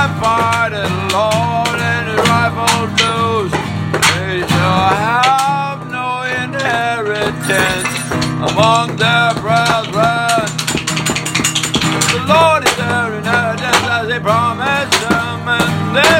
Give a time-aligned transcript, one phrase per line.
[0.00, 3.52] half-hearted lord and his rifle blues.
[4.16, 7.92] They shall have no inheritance
[8.48, 10.48] among their brethren.
[12.16, 16.19] The Lord is their inheritance as he promised them, and they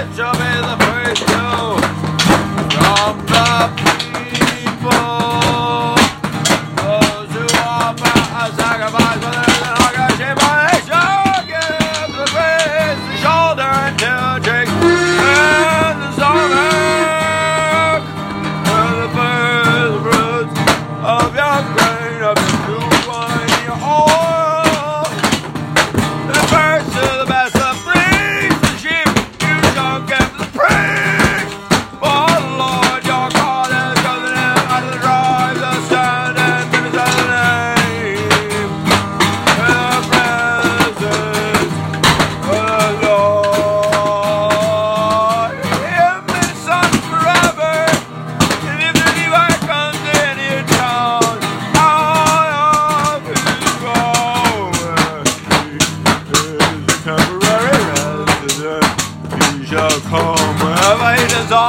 [22.31, 22.60] up.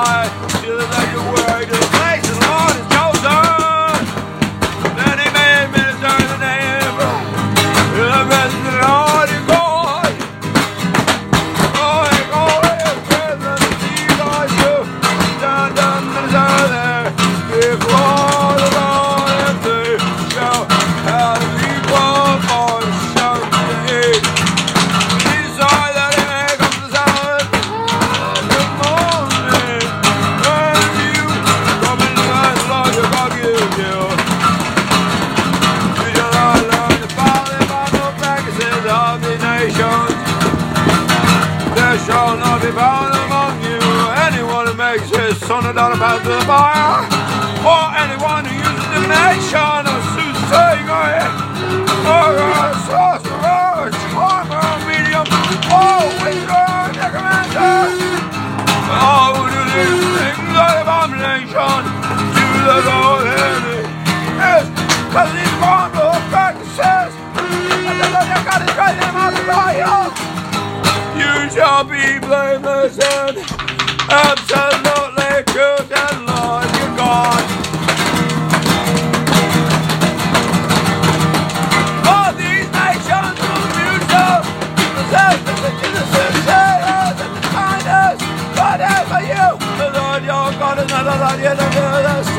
[0.03, 0.50] heart.
[42.21, 43.79] shall not be found among you.
[44.27, 47.01] Anyone who makes his son a dollar about the fire,
[47.65, 49.80] or anyone who uses the nation.
[72.01, 73.37] be blameless and
[74.09, 77.43] absolutely good and Lord your God.
[82.13, 84.43] All these nations will mute up,
[84.97, 88.19] possessed of the innocent sailors and the kindness,
[88.59, 89.47] whatever you,
[89.81, 92.30] the Lord your God is not allowed you to do this.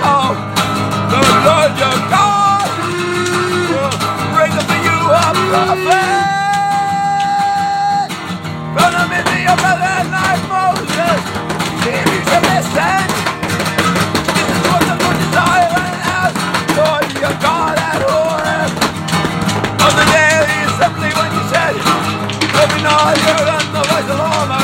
[22.93, 24.62] Lord, you're the voice of.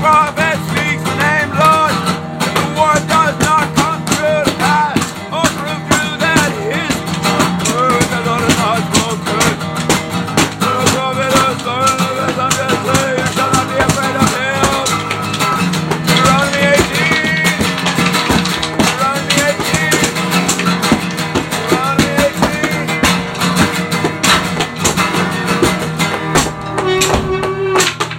[0.00, 0.39] Father.